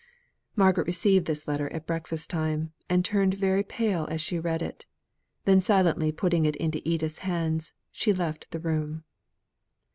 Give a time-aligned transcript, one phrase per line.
[0.55, 4.87] Margaret received this letter at breakfast time, and turned very pale as she read it;
[5.45, 9.03] then, silently putting into Edith's hands, she left the room.